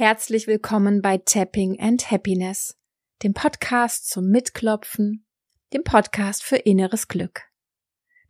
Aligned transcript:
Herzlich 0.00 0.46
willkommen 0.46 1.02
bei 1.02 1.18
Tapping 1.18 1.78
and 1.78 2.10
Happiness, 2.10 2.74
dem 3.22 3.34
Podcast 3.34 4.08
zum 4.08 4.30
Mitklopfen, 4.30 5.26
dem 5.74 5.84
Podcast 5.84 6.42
für 6.42 6.56
inneres 6.56 7.06
Glück. 7.06 7.42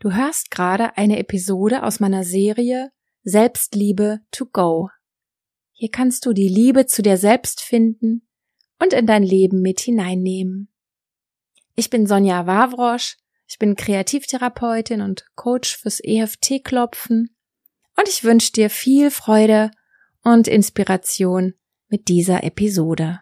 Du 0.00 0.12
hörst 0.12 0.50
gerade 0.50 0.96
eine 0.96 1.20
Episode 1.20 1.84
aus 1.84 2.00
meiner 2.00 2.24
Serie 2.24 2.90
Selbstliebe 3.22 4.18
to 4.32 4.46
go. 4.46 4.90
Hier 5.70 5.92
kannst 5.92 6.26
du 6.26 6.32
die 6.32 6.48
Liebe 6.48 6.86
zu 6.86 7.02
dir 7.02 7.16
selbst 7.16 7.60
finden 7.60 8.26
und 8.80 8.92
in 8.92 9.06
dein 9.06 9.22
Leben 9.22 9.62
mit 9.62 9.78
hineinnehmen. 9.78 10.72
Ich 11.76 11.88
bin 11.88 12.04
Sonja 12.04 12.48
Wawrosch, 12.48 13.16
ich 13.46 13.60
bin 13.60 13.76
Kreativtherapeutin 13.76 15.02
und 15.02 15.24
Coach 15.36 15.76
fürs 15.76 16.00
EFT-Klopfen 16.02 17.32
und 17.96 18.08
ich 18.08 18.24
wünsche 18.24 18.50
dir 18.50 18.70
viel 18.70 19.12
Freude 19.12 19.70
und 20.24 20.48
Inspiration 20.48 21.54
mit 21.90 22.06
dieser 22.06 22.44
Episode. 22.44 23.20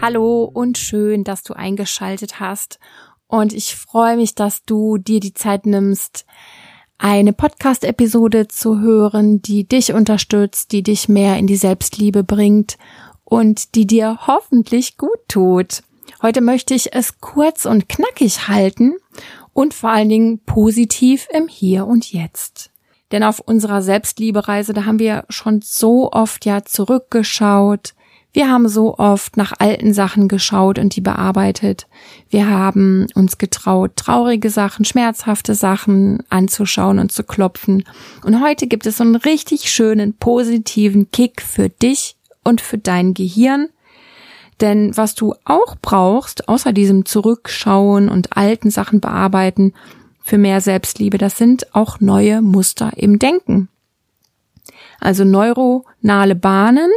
Hallo 0.00 0.44
und 0.44 0.78
schön, 0.78 1.24
dass 1.24 1.42
du 1.42 1.52
eingeschaltet 1.52 2.40
hast. 2.40 2.78
Und 3.26 3.52
ich 3.52 3.76
freue 3.76 4.16
mich, 4.16 4.34
dass 4.34 4.64
du 4.64 4.96
dir 4.96 5.20
die 5.20 5.34
Zeit 5.34 5.66
nimmst, 5.66 6.24
eine 6.96 7.34
Podcast-Episode 7.34 8.48
zu 8.48 8.80
hören, 8.80 9.42
die 9.42 9.68
dich 9.68 9.92
unterstützt, 9.92 10.72
die 10.72 10.82
dich 10.82 11.08
mehr 11.08 11.36
in 11.36 11.46
die 11.46 11.56
Selbstliebe 11.56 12.24
bringt 12.24 12.78
und 13.24 13.74
die 13.74 13.86
dir 13.86 14.26
hoffentlich 14.26 14.96
gut 14.96 15.20
tut. 15.28 15.82
Heute 16.22 16.40
möchte 16.40 16.74
ich 16.74 16.94
es 16.94 17.20
kurz 17.20 17.66
und 17.66 17.88
knackig 17.88 18.48
halten 18.48 18.96
und 19.60 19.74
vor 19.74 19.90
allen 19.90 20.08
Dingen 20.08 20.38
positiv 20.46 21.28
im 21.34 21.46
Hier 21.46 21.86
und 21.86 22.14
Jetzt. 22.14 22.70
Denn 23.12 23.22
auf 23.22 23.40
unserer 23.40 23.82
Selbstliebereise, 23.82 24.72
da 24.72 24.86
haben 24.86 24.98
wir 24.98 25.24
schon 25.28 25.60
so 25.60 26.10
oft 26.12 26.46
ja 26.46 26.64
zurückgeschaut. 26.64 27.92
Wir 28.32 28.48
haben 28.48 28.68
so 28.68 28.96
oft 28.96 29.36
nach 29.36 29.52
alten 29.58 29.92
Sachen 29.92 30.28
geschaut 30.28 30.78
und 30.78 30.96
die 30.96 31.02
bearbeitet. 31.02 31.88
Wir 32.30 32.48
haben 32.48 33.06
uns 33.14 33.36
getraut, 33.36 33.96
traurige 33.96 34.48
Sachen, 34.48 34.86
schmerzhafte 34.86 35.54
Sachen 35.54 36.22
anzuschauen 36.30 36.98
und 36.98 37.12
zu 37.12 37.22
klopfen. 37.22 37.84
Und 38.24 38.42
heute 38.42 38.66
gibt 38.66 38.86
es 38.86 38.96
so 38.96 39.04
einen 39.04 39.16
richtig 39.16 39.70
schönen, 39.70 40.14
positiven 40.14 41.10
Kick 41.10 41.42
für 41.42 41.68
dich 41.68 42.16
und 42.44 42.62
für 42.62 42.78
dein 42.78 43.12
Gehirn, 43.12 43.68
denn 44.60 44.96
was 44.96 45.14
du 45.14 45.34
auch 45.44 45.76
brauchst, 45.80 46.48
außer 46.48 46.72
diesem 46.72 47.04
Zurückschauen 47.04 48.08
und 48.08 48.36
alten 48.36 48.70
Sachen 48.70 49.00
bearbeiten 49.00 49.72
für 50.22 50.38
mehr 50.38 50.60
Selbstliebe, 50.60 51.18
das 51.18 51.36
sind 51.36 51.74
auch 51.74 52.00
neue 52.00 52.42
Muster 52.42 52.92
im 52.96 53.18
Denken. 53.18 53.68
Also 55.00 55.24
neuronale 55.24 56.34
Bahnen, 56.34 56.90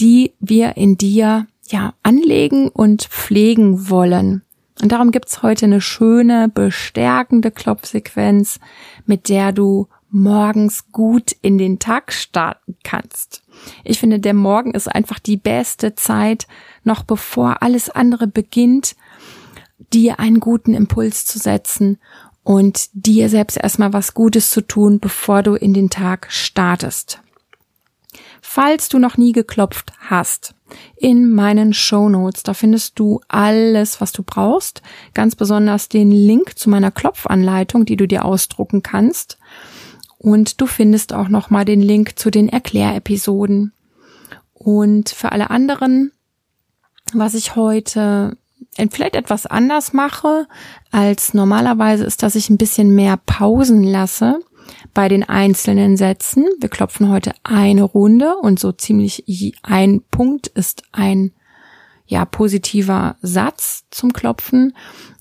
die 0.00 0.32
wir 0.40 0.76
in 0.76 0.96
dir 0.96 1.46
ja 1.68 1.94
anlegen 2.02 2.68
und 2.68 3.02
pflegen 3.02 3.90
wollen. 3.90 4.42
Und 4.82 4.92
darum 4.92 5.10
gibt's 5.10 5.42
heute 5.42 5.66
eine 5.66 5.80
schöne, 5.80 6.48
bestärkende 6.48 7.50
Klopfsequenz, 7.50 8.58
mit 9.04 9.28
der 9.28 9.52
du 9.52 9.88
morgens 10.10 10.90
gut 10.90 11.32
in 11.42 11.58
den 11.58 11.78
Tag 11.78 12.12
starten 12.12 12.76
kannst. 12.82 13.42
Ich 13.84 13.98
finde, 13.98 14.18
der 14.18 14.34
Morgen 14.34 14.72
ist 14.72 14.88
einfach 14.88 15.18
die 15.18 15.36
beste 15.36 15.94
Zeit, 15.94 16.46
noch 16.84 17.02
bevor 17.02 17.62
alles 17.62 17.90
andere 17.90 18.26
beginnt, 18.26 18.96
dir 19.92 20.18
einen 20.20 20.40
guten 20.40 20.74
Impuls 20.74 21.26
zu 21.26 21.38
setzen 21.38 21.98
und 22.42 22.88
dir 22.92 23.28
selbst 23.28 23.56
erstmal 23.56 23.92
was 23.92 24.14
Gutes 24.14 24.50
zu 24.50 24.60
tun, 24.60 25.00
bevor 25.00 25.42
du 25.42 25.54
in 25.54 25.74
den 25.74 25.90
Tag 25.90 26.26
startest. 26.30 27.20
Falls 28.40 28.88
du 28.88 28.98
noch 28.98 29.16
nie 29.16 29.32
geklopft 29.32 29.92
hast, 29.98 30.54
in 30.96 31.32
meinen 31.32 31.74
Show 31.74 32.08
Notes, 32.08 32.42
da 32.42 32.54
findest 32.54 32.98
du 32.98 33.20
alles, 33.28 34.00
was 34.00 34.12
du 34.12 34.22
brauchst, 34.22 34.82
ganz 35.14 35.36
besonders 35.36 35.88
den 35.88 36.10
Link 36.10 36.58
zu 36.58 36.70
meiner 36.70 36.90
Klopfanleitung, 36.90 37.84
die 37.84 37.96
du 37.96 38.06
dir 38.06 38.24
ausdrucken 38.24 38.82
kannst. 38.82 39.38
Und 40.22 40.60
du 40.60 40.66
findest 40.66 41.14
auch 41.14 41.28
nochmal 41.28 41.64
den 41.64 41.80
Link 41.80 42.18
zu 42.18 42.30
den 42.30 42.50
Erklärepisoden. 42.50 43.72
Und 44.52 45.08
für 45.08 45.32
alle 45.32 45.48
anderen, 45.48 46.12
was 47.14 47.32
ich 47.32 47.56
heute 47.56 48.36
vielleicht 48.90 49.14
etwas 49.14 49.46
anders 49.46 49.94
mache 49.94 50.46
als 50.90 51.32
normalerweise, 51.32 52.04
ist, 52.04 52.22
dass 52.22 52.34
ich 52.34 52.50
ein 52.50 52.58
bisschen 52.58 52.94
mehr 52.94 53.16
Pausen 53.16 53.82
lasse 53.82 54.40
bei 54.92 55.08
den 55.08 55.26
einzelnen 55.26 55.96
Sätzen. 55.96 56.44
Wir 56.60 56.68
klopfen 56.68 57.08
heute 57.08 57.32
eine 57.42 57.84
Runde 57.84 58.36
und 58.36 58.60
so 58.60 58.72
ziemlich 58.72 59.24
ein 59.62 60.02
Punkt 60.10 60.48
ist 60.48 60.82
ein 60.92 61.32
ja 62.04 62.26
positiver 62.26 63.16
Satz 63.22 63.84
zum 63.90 64.12
Klopfen. 64.12 64.76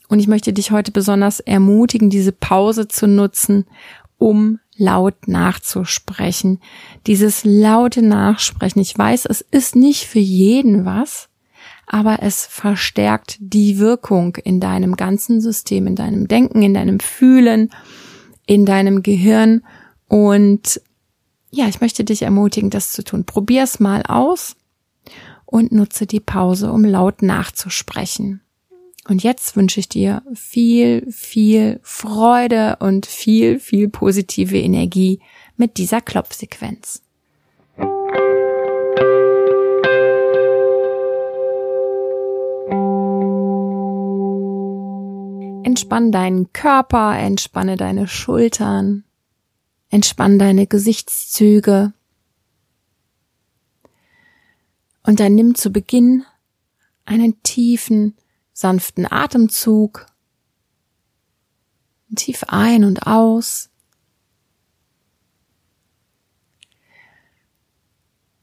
Und 0.10 0.20
ich 0.20 0.28
möchte 0.28 0.52
dich 0.52 0.72
heute 0.72 0.92
besonders 0.92 1.40
ermutigen, 1.40 2.10
diese 2.10 2.34
Pause 2.34 2.90
zu 2.90 3.08
nutzen, 3.08 3.66
um 4.18 4.60
laut 4.80 5.28
nachzusprechen. 5.28 6.60
Dieses 7.06 7.44
laute 7.44 8.02
Nachsprechen. 8.02 8.82
Ich 8.82 8.98
weiß, 8.98 9.26
es 9.26 9.42
ist 9.42 9.76
nicht 9.76 10.06
für 10.06 10.20
jeden 10.20 10.86
was, 10.86 11.30
aber 11.86 12.22
es 12.22 12.46
verstärkt 12.46 13.38
die 13.40 13.80
Wirkung 13.80 14.36
in 14.38 14.60
deinem 14.60 14.96
ganzen 14.96 15.42
System, 15.42 15.88
in 15.88 15.96
deinem 15.96 16.28
Denken, 16.28 16.62
in 16.62 16.74
deinem 16.74 17.00
Fühlen, 17.00 17.72
in 18.46 18.66
deinem 18.66 19.04
Gehirn. 19.04 19.64
Und 20.08 20.82
ja, 21.52 21.68
ich 21.68 21.82
möchte 21.82 22.04
dich 22.04 22.22
ermutigen, 22.22 22.70
das 22.70 22.92
zu 22.92 23.04
tun. 23.04 23.26
Probier's 23.26 23.80
mal 23.80 24.04
aus 24.04 24.56
und 25.46 25.72
nutze 25.72 26.06
die 26.06 26.20
Pause, 26.20 26.72
um 26.72 26.86
laut 26.86 27.22
nachzusprechen. 27.22 28.42
Und 29.10 29.24
jetzt 29.24 29.56
wünsche 29.56 29.80
ich 29.80 29.90
dir 29.90 30.22
viel, 30.36 31.12
viel 31.12 31.80
Freude 31.82 32.78
und 32.80 33.08
viel, 33.08 33.60
viel 33.60 33.90
positive 33.90 34.56
Energie 34.56 35.20
mit 35.58 35.78
dieser 35.78 36.00
Klopfsequenz. 36.00 37.02
Entspann 45.64 46.12
deinen 46.12 46.54
Körper, 46.54 47.18
entspanne 47.18 47.78
deine 47.78 48.08
Schultern, 48.08 49.06
entspann 49.90 50.38
deine 50.38 50.68
Gesichtszüge. 50.68 51.94
Und 55.02 55.20
dann 55.20 55.34
nimm 55.34 55.56
zu 55.56 55.72
Beginn 55.72 56.26
einen 57.06 57.42
tiefen 57.42 58.16
sanften 58.60 59.10
Atemzug. 59.10 60.06
Tief 62.14 62.44
ein 62.50 62.84
und 62.84 63.08
aus. 63.08 63.70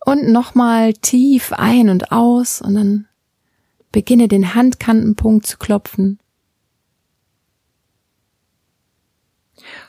Und 0.07 0.29
nochmal 0.29 0.95
tief 0.95 1.53
ein 1.53 1.91
und 1.91 2.13
aus 2.13 2.63
und 2.63 2.75
dann 2.77 3.09
beginne 3.93 4.27
den 4.27 4.55
Handkantenpunkt 4.55 5.45
zu 5.45 5.59
klopfen. 5.59 6.19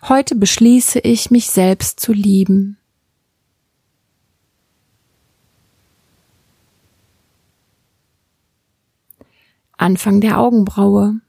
Heute 0.09 0.35
beschließe 0.35 0.99
ich, 0.99 1.31
mich 1.31 1.51
selbst 1.51 2.01
zu 2.01 2.11
lieben. 2.11 2.77
Anfang 9.77 10.21
der 10.21 10.39
Augenbraue. 10.39 11.21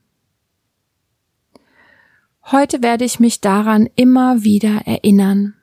Heute 2.51 2.83
werde 2.83 3.05
ich 3.05 3.21
mich 3.21 3.43
daran 3.43 3.91
immer 3.95 4.43
wieder 4.43 4.87
erinnern. 4.87 5.55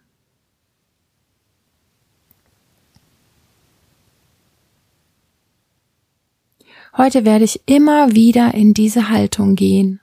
Heute 6.95 7.25
werde 7.25 7.43
ich 7.43 7.61
immer 7.65 8.13
wieder 8.13 8.53
in 8.53 8.75
diese 8.75 9.09
Haltung 9.09 9.55
gehen. 9.55 9.99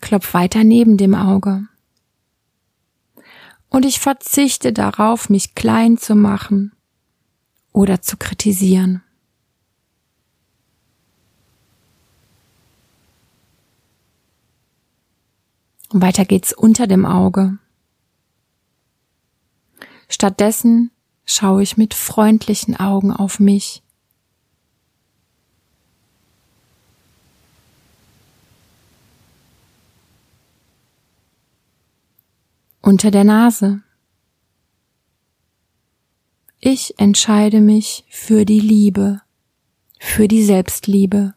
Klopf 0.00 0.34
weiter 0.34 0.64
neben 0.64 0.96
dem 0.96 1.14
Auge 1.14 1.68
und 3.68 3.84
ich 3.84 4.00
verzichte 4.00 4.72
darauf, 4.72 5.28
mich 5.28 5.54
klein 5.54 5.98
zu 5.98 6.14
machen 6.14 6.72
oder 7.72 8.00
zu 8.00 8.16
kritisieren. 8.16 9.02
Und 15.90 16.02
weiter 16.02 16.24
geht's 16.24 16.52
unter 16.52 16.86
dem 16.86 17.06
Auge. 17.06 17.58
Stattdessen 20.08 20.90
schaue 21.24 21.62
ich 21.62 21.76
mit 21.76 21.94
freundlichen 21.94 22.76
Augen 22.76 23.12
auf 23.12 23.40
mich. 23.40 23.82
Unter 32.86 33.10
der 33.10 33.24
Nase. 33.24 33.82
Ich 36.60 36.94
entscheide 37.00 37.60
mich 37.60 38.04
für 38.08 38.44
die 38.44 38.60
Liebe, 38.60 39.22
für 39.98 40.28
die 40.28 40.44
Selbstliebe. 40.44 41.34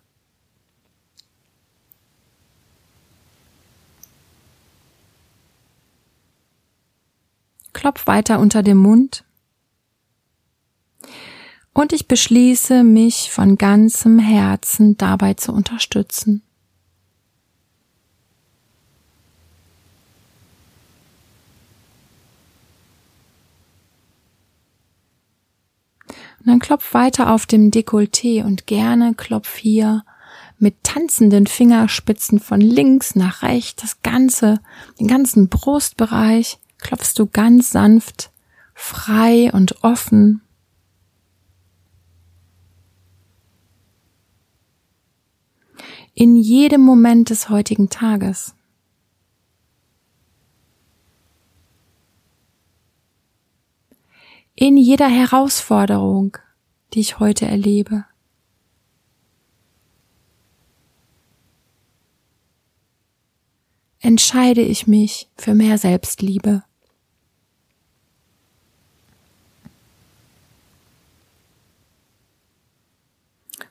Klopf 7.73 8.05
weiter 8.05 8.39
unter 8.39 8.61
dem 8.61 8.77
Mund. 8.77 9.23
Und 11.73 11.93
ich 11.93 12.07
beschließe, 12.07 12.83
mich 12.83 13.31
von 13.31 13.57
ganzem 13.57 14.19
Herzen 14.19 14.97
dabei 14.97 15.33
zu 15.33 15.51
unterstützen. 15.51 16.43
Und 26.39 26.47
dann 26.47 26.59
klopf 26.59 26.93
weiter 26.93 27.33
auf 27.33 27.45
dem 27.45 27.71
Dekolleté 27.71 28.43
und 28.43 28.65
gerne 28.65 29.13
klopf 29.15 29.57
hier 29.57 30.03
mit 30.57 30.83
tanzenden 30.83 31.47
Fingerspitzen 31.47 32.39
von 32.39 32.61
links 32.61 33.15
nach 33.15 33.41
rechts 33.43 33.81
das 33.81 34.01
ganze, 34.01 34.59
den 34.99 35.07
ganzen 35.07 35.47
Brustbereich 35.49 36.59
klopfst 36.77 37.13
du 37.17 37.25
ganz 37.25 37.71
sanft, 37.71 38.31
frei 38.73 39.51
und 39.53 39.83
offen. 39.83 40.41
In 46.13 46.35
jedem 46.35 46.81
Moment 46.81 47.29
des 47.29 47.49
heutigen 47.49 47.89
Tages. 47.89 48.53
In 54.59 54.75
jeder 54.75 55.07
Herausforderung, 55.07 56.37
die 56.93 56.99
ich 56.99 57.19
heute 57.19 57.45
erlebe. 57.45 58.03
Entscheide 64.01 64.59
ich 64.59 64.85
mich 64.85 65.29
für 65.37 65.55
mehr 65.55 65.77
Selbstliebe. 65.77 66.63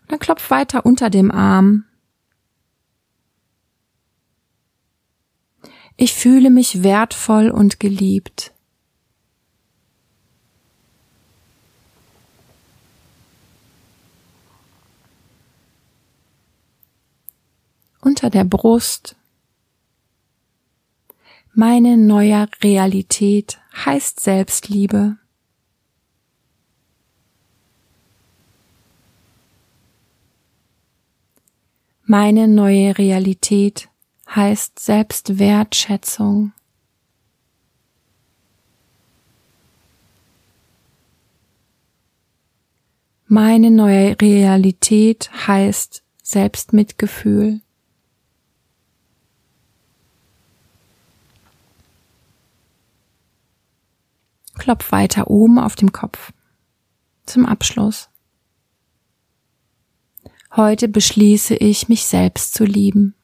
Dann 0.06 0.18
klopf 0.18 0.50
weiter 0.50 0.86
unter 0.86 1.10
dem 1.10 1.30
Arm. 1.30 1.84
Ich 5.98 6.14
fühle 6.14 6.48
mich 6.48 6.82
wertvoll 6.82 7.50
und 7.50 7.78
geliebt. 7.78 8.54
Unter 18.00 18.30
der 18.30 18.44
Brust. 18.44 19.16
Meine 21.52 21.96
neue 21.96 22.46
Realität 22.62 23.58
heißt 23.84 24.20
Selbstliebe. 24.20 25.16
Meine 32.04 32.48
neue 32.48 32.96
Realität 32.96 33.88
heißt 34.34 34.78
Selbstwertschätzung. 34.78 36.52
Meine 43.26 43.70
neue 43.70 44.18
Realität 44.18 45.30
heißt 45.46 46.02
Selbstmitgefühl. 46.22 47.60
Klopf 54.58 54.92
weiter 54.92 55.30
oben 55.30 55.58
auf 55.58 55.76
dem 55.76 55.92
Kopf. 55.92 56.32
Zum 57.24 57.46
Abschluss. 57.46 58.08
Heute 60.54 60.88
beschließe 60.88 61.54
ich, 61.54 61.88
mich 61.88 62.04
selbst 62.06 62.54
zu 62.54 62.64
lieben. 62.64 63.14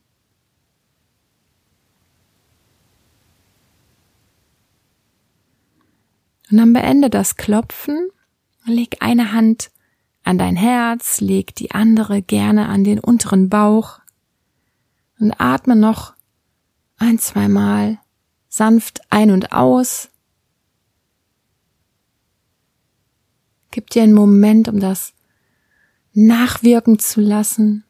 Und 6.51 6.59
dann 6.59 6.73
beende 6.73 7.11
das 7.11 7.37
Klopfen 7.37 8.11
leg 8.67 8.97
eine 9.01 9.33
Hand 9.33 9.71
an 10.23 10.39
dein 10.39 10.57
Herz, 10.57 11.21
leg 11.21 11.55
die 11.55 11.73
andere 11.73 12.23
gerne 12.23 12.69
an 12.69 12.85
den 12.85 12.99
unteren 12.99 13.49
Bauch 13.49 14.01
und 15.19 15.33
atme 15.39 15.77
noch 15.77 16.15
ein, 16.97 17.19
zweimal 17.19 17.99
sanft 18.49 19.01
ein 19.11 19.31
und 19.31 19.53
aus 19.53 20.11
Gib 23.75 23.91
dir 23.91 24.05
einen 24.05 24.13
Moment, 24.13 24.69
um 24.69 24.79
das 24.79 25.15
nachwirken 26.13 27.01
zu 27.01 27.21
lassen. 27.21 27.83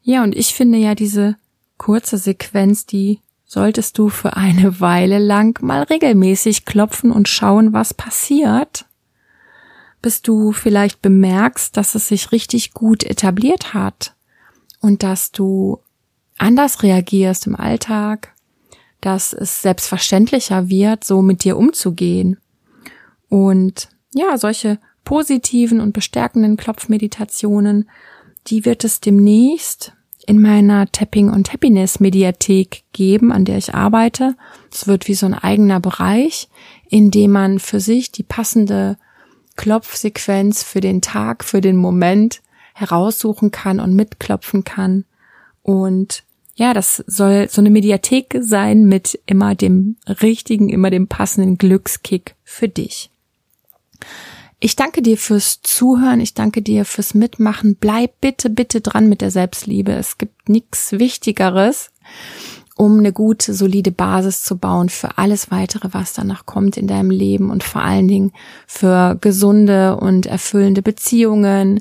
Ja, 0.00 0.22
und 0.22 0.34
ich 0.34 0.54
finde 0.54 0.78
ja 0.78 0.94
diese 0.94 1.36
kurze 1.76 2.16
Sequenz, 2.16 2.86
die 2.86 3.20
solltest 3.44 3.98
du 3.98 4.08
für 4.08 4.38
eine 4.38 4.80
Weile 4.80 5.18
lang 5.18 5.62
mal 5.62 5.82
regelmäßig 5.82 6.64
klopfen 6.64 7.12
und 7.12 7.28
schauen, 7.28 7.74
was 7.74 7.92
passiert, 7.92 8.86
bis 10.00 10.22
du 10.22 10.52
vielleicht 10.52 11.02
bemerkst, 11.02 11.76
dass 11.76 11.94
es 11.94 12.08
sich 12.08 12.32
richtig 12.32 12.72
gut 12.72 13.04
etabliert 13.04 13.74
hat 13.74 14.14
und 14.80 15.02
dass 15.02 15.30
du 15.30 15.82
anders 16.38 16.82
reagierst 16.82 17.46
im 17.46 17.54
Alltag, 17.54 18.34
dass 19.00 19.32
es 19.32 19.62
selbstverständlicher 19.62 20.68
wird, 20.68 21.04
so 21.04 21.22
mit 21.22 21.44
dir 21.44 21.56
umzugehen. 21.56 22.38
Und 23.28 23.88
ja, 24.12 24.36
solche 24.36 24.78
positiven 25.04 25.80
und 25.80 25.92
bestärkenden 25.92 26.56
Klopfmeditationen, 26.56 27.88
die 28.46 28.64
wird 28.64 28.84
es 28.84 29.00
demnächst 29.00 29.92
in 30.26 30.40
meiner 30.40 30.90
Tapping 30.90 31.30
und 31.30 31.52
Happiness 31.52 31.98
Mediathek 31.98 32.84
geben, 32.92 33.32
an 33.32 33.44
der 33.44 33.58
ich 33.58 33.74
arbeite. 33.74 34.36
Es 34.70 34.86
wird 34.86 35.08
wie 35.08 35.14
so 35.14 35.26
ein 35.26 35.34
eigener 35.34 35.80
Bereich, 35.80 36.48
in 36.88 37.10
dem 37.10 37.32
man 37.32 37.58
für 37.58 37.80
sich 37.80 38.12
die 38.12 38.22
passende 38.22 38.98
Klopfsequenz 39.56 40.62
für 40.62 40.80
den 40.80 41.00
Tag, 41.00 41.44
für 41.44 41.60
den 41.60 41.76
Moment 41.76 42.42
heraussuchen 42.74 43.50
kann 43.50 43.80
und 43.80 43.94
mitklopfen 43.94 44.64
kann. 44.64 45.04
Und 45.62 46.24
ja, 46.54 46.74
das 46.74 47.02
soll 47.06 47.48
so 47.50 47.60
eine 47.60 47.70
Mediathek 47.70 48.38
sein 48.40 48.84
mit 48.84 49.18
immer 49.26 49.54
dem 49.54 49.96
richtigen, 50.22 50.68
immer 50.68 50.90
dem 50.90 51.06
passenden 51.06 51.58
Glückskick 51.58 52.34
für 52.44 52.68
dich. 52.68 53.10
Ich 54.62 54.76
danke 54.76 55.00
dir 55.00 55.16
fürs 55.16 55.62
Zuhören, 55.62 56.20
ich 56.20 56.34
danke 56.34 56.60
dir 56.60 56.84
fürs 56.84 57.14
Mitmachen. 57.14 57.76
Bleib 57.76 58.20
bitte, 58.20 58.50
bitte 58.50 58.82
dran 58.82 59.08
mit 59.08 59.22
der 59.22 59.30
Selbstliebe. 59.30 59.92
Es 59.92 60.18
gibt 60.18 60.50
nichts 60.50 60.92
Wichtigeres, 60.92 61.90
um 62.76 62.98
eine 62.98 63.14
gute, 63.14 63.54
solide 63.54 63.90
Basis 63.90 64.42
zu 64.42 64.58
bauen 64.58 64.90
für 64.90 65.16
alles 65.16 65.50
weitere, 65.50 65.88
was 65.92 66.12
danach 66.12 66.44
kommt 66.44 66.76
in 66.76 66.86
deinem 66.86 67.10
Leben 67.10 67.50
und 67.50 67.62
vor 67.62 67.80
allen 67.80 68.06
Dingen 68.06 68.32
für 68.66 69.16
gesunde 69.18 69.96
und 69.96 70.26
erfüllende 70.26 70.82
Beziehungen 70.82 71.80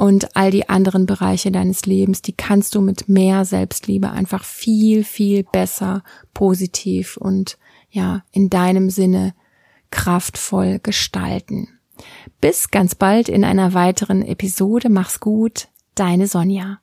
und 0.00 0.34
all 0.34 0.50
die 0.50 0.66
anderen 0.70 1.04
Bereiche 1.04 1.52
deines 1.52 1.84
Lebens, 1.84 2.22
die 2.22 2.32
kannst 2.32 2.74
du 2.74 2.80
mit 2.80 3.10
mehr 3.10 3.44
Selbstliebe 3.44 4.10
einfach 4.10 4.44
viel, 4.44 5.04
viel 5.04 5.42
besser, 5.44 6.02
positiv 6.32 7.18
und 7.18 7.58
ja, 7.90 8.22
in 8.32 8.48
deinem 8.48 8.88
Sinne 8.88 9.34
kraftvoll 9.90 10.78
gestalten. 10.82 11.68
Bis 12.40 12.70
ganz 12.70 12.94
bald 12.94 13.28
in 13.28 13.44
einer 13.44 13.74
weiteren 13.74 14.22
Episode. 14.22 14.88
Mach's 14.88 15.20
gut, 15.20 15.68
deine 15.94 16.26
Sonja. 16.26 16.78